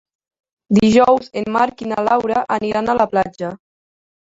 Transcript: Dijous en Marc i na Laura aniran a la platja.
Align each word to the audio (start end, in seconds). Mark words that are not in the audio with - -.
Dijous 0.77 1.29
en 1.41 1.51
Marc 1.57 1.85
i 1.87 1.91
na 1.93 2.07
Laura 2.09 2.43
aniran 2.59 2.91
a 2.91 2.99
la 3.03 3.09
platja. 3.15 3.55